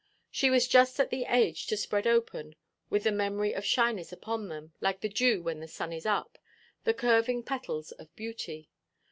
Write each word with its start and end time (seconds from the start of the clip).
She 0.31 0.49
was 0.49 0.67
just 0.67 0.99
at 0.99 1.11
the 1.11 1.25
age 1.25 1.67
to 1.67 1.77
spread 1.77 2.07
open, 2.07 2.55
with 2.89 3.03
the 3.03 3.11
memory 3.11 3.53
of 3.53 3.63
shyness 3.63 4.11
upon 4.11 4.47
them 4.47 4.73
(like 4.81 5.01
the 5.01 5.09
dew 5.09 5.43
when 5.43 5.59
the 5.59 5.67
sun 5.67 5.93
is 5.93 6.07
up), 6.07 6.39
the 6.85 6.93
curving 6.95 7.43
petals 7.43 7.91
of 7.91 8.15
beauty. 8.15 8.71